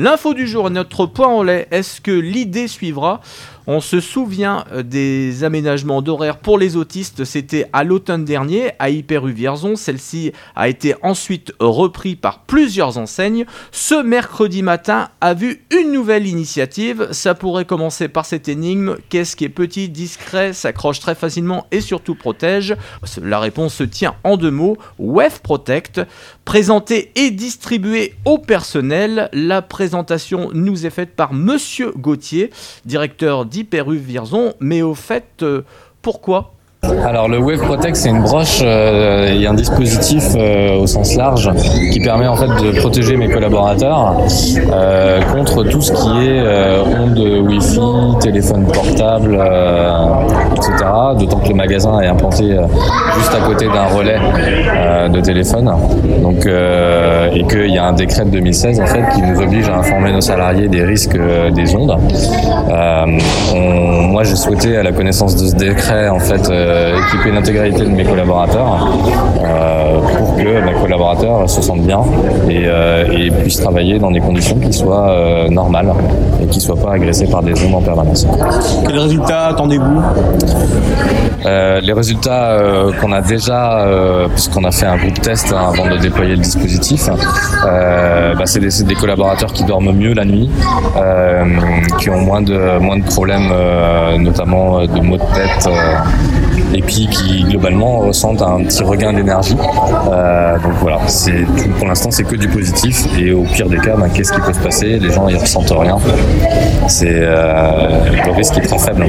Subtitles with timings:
[0.00, 1.66] L'info du jour, notre point en lait.
[1.72, 3.20] Est-ce que l'idée suivra?
[3.70, 8.88] On se souvient euh, des aménagements d'horaire pour les autistes, c'était à l'automne dernier à
[8.88, 9.76] Hyper-U-Vierzon.
[9.76, 13.44] Celle-ci a été ensuite reprise par plusieurs enseignes.
[13.70, 17.08] Ce mercredi matin a vu une nouvelle initiative.
[17.12, 18.96] Ça pourrait commencer par cette énigme.
[19.10, 22.74] Qu'est-ce qui est petit, discret, s'accroche très facilement et surtout protège?
[23.22, 24.78] La réponse se tient en deux mots.
[24.98, 26.00] Web Protect.
[26.46, 29.28] Présenté et distribué au personnel.
[29.34, 32.48] La présentation nous est faite par Monsieur Gauthier,
[32.86, 34.52] directeur d'Hyperu Vierzon.
[34.60, 35.62] Mais au fait, euh,
[36.02, 36.52] pourquoi
[37.04, 41.50] alors le Wave Protect c'est une broche euh, et un dispositif euh, au sens large
[41.90, 44.14] qui permet en fait de protéger mes collaborateurs
[45.32, 46.40] contre tout ce qui est
[47.00, 49.42] ondes Wi-Fi, téléphone portable,
[50.54, 50.77] etc.
[51.18, 52.56] D'autant que le magasin est implanté
[53.16, 54.18] juste à côté d'un relais
[55.08, 55.72] de téléphone.
[56.22, 59.78] Donc et qu'il y a un décret de 2016 en fait qui nous oblige à
[59.78, 61.18] informer nos salariés des risques
[61.54, 61.96] des ondes.
[64.10, 67.90] moi j'ai souhaité à la connaissance de ce décret en fait euh, équiper l'intégralité de
[67.90, 68.88] mes collaborateurs
[69.44, 72.00] euh, pour que mes collaborateurs se sentent bien
[72.48, 75.14] et, euh, puissent travailler dans des conditions qui soient
[75.50, 75.92] normales
[76.42, 78.26] et qui ne soient pas agressés par des ondes en permanence.
[78.86, 80.02] Quels résultats attendez-vous?
[81.44, 82.58] Les résultats
[83.00, 83.86] qu'on a déjà,
[84.34, 87.08] puisqu'on a fait un groupe test hein, avant de déployer le dispositif,
[87.62, 90.50] bah, c'est des, des, collaborateurs qui dorment mieux la nuit,
[91.98, 93.52] qui ont moins de, moins de problèmes,
[94.18, 95.68] notamment de maux de tête
[96.74, 99.56] et puis qui globalement ressentent un petit regain d'énergie.
[100.12, 101.44] Euh, donc voilà, c'est
[101.78, 104.52] pour l'instant c'est que du positif et au pire des cas, ben, qu'est-ce qui peut
[104.52, 104.98] se passer?
[104.98, 105.96] Les gens ils ressentent rien.
[106.88, 109.06] C'est euh, le risque est très faible.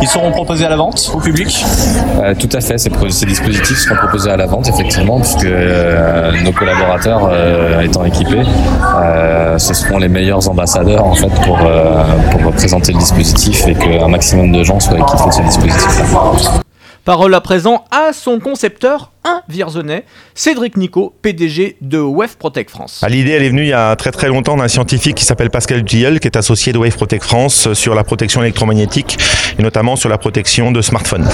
[0.00, 1.64] Ils seront proposés à la vente au public?
[2.22, 5.46] Euh, Tout à fait, ces, ces, dispositifs seront proposés à la vente effectivement puisque
[6.44, 7.30] nos collaborateurs
[7.82, 8.42] étant équipés,
[9.58, 11.58] ce seront les meilleurs ambassadeurs en fait pour,
[12.30, 16.64] pour présenter le dispositif et qu'un maximum de gens soient équipés de ce dispositif.
[17.04, 20.04] Parole à présent à son concepteur, un Vierzonais,
[20.34, 23.00] Cédric Nico, PDG de Wave Protect France.
[23.02, 25.50] Ah, l'idée, elle est venue il y a très très longtemps d'un scientifique qui s'appelle
[25.50, 29.18] Pascal Giel, qui est associé de Wave Protect France sur la protection électromagnétique
[29.58, 31.28] et notamment sur la protection de smartphones.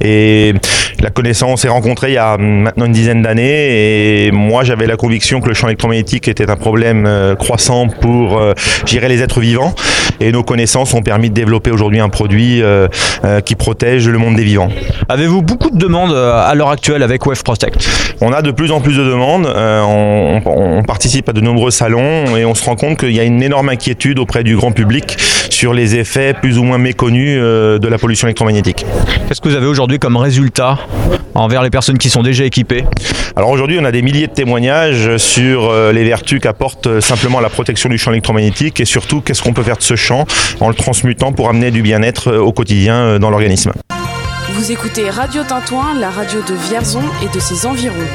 [0.00, 0.54] Et
[1.00, 4.96] la connaissance est rencontrée il y a maintenant une dizaine d'années et moi j'avais la
[4.96, 8.54] conviction que le champ électromagnétique était un problème euh, croissant pour euh,
[8.86, 9.74] gérer les êtres vivants
[10.20, 12.88] et nos connaissances ont permis de développer aujourd'hui un produit euh,
[13.44, 14.68] qui protège le monde des vivants.
[15.08, 17.88] Avez-vous beaucoup de demandes à l'heure actuelle avec Wave Protect
[18.20, 22.36] On a de plus en plus de demandes, on, on, participe à de nombreux salons
[22.36, 25.16] et on se rend compte qu'il y a une énorme inquiétude auprès du grand public
[25.50, 28.86] sur les effets plus ou moins méconnus de la pollution électromagnétique.
[29.28, 30.78] Qu'est-ce que vous avez aujourd'hui comme résultat
[31.34, 32.84] envers les personnes qui sont déjà équipées?
[33.36, 37.40] Alors aujourd'hui, on a des milliers de témoignages sur euh, les vertus qu'apporte euh, simplement
[37.40, 40.24] la protection du champ électromagnétique et surtout qu'est-ce qu'on peut faire de ce champ
[40.60, 43.72] en le transmutant pour amener du bien-être euh, au quotidien dans l'organisme.
[44.54, 48.06] Vous écoutez Radio Tintouin, la radio de Vierzon et de ses environs.